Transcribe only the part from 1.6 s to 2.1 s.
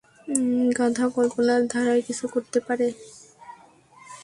ধারায়